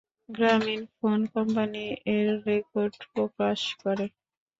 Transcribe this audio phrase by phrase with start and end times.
[0.29, 1.83] Gramophone company
[2.15, 4.05] এর record প্রকাশ করে।